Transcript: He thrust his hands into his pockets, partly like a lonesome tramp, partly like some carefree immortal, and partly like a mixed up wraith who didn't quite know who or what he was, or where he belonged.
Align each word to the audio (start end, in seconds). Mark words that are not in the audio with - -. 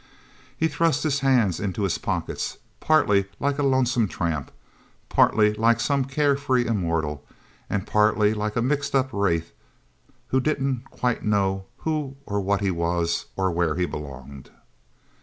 He 0.57 0.67
thrust 0.67 1.03
his 1.03 1.19
hands 1.19 1.59
into 1.59 1.83
his 1.83 1.99
pockets, 1.99 2.57
partly 2.79 3.25
like 3.39 3.59
a 3.59 3.61
lonesome 3.61 4.07
tramp, 4.07 4.49
partly 5.09 5.53
like 5.53 5.79
some 5.79 6.05
carefree 6.05 6.65
immortal, 6.65 7.23
and 7.69 7.85
partly 7.85 8.33
like 8.33 8.55
a 8.55 8.63
mixed 8.63 8.95
up 8.95 9.09
wraith 9.13 9.51
who 10.29 10.39
didn't 10.39 10.85
quite 10.89 11.21
know 11.23 11.65
who 11.77 12.15
or 12.25 12.41
what 12.41 12.61
he 12.61 12.71
was, 12.71 13.25
or 13.35 13.51
where 13.51 13.75
he 13.75 13.85
belonged. 13.85 14.49